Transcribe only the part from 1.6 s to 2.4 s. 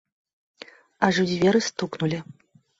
стукнулі.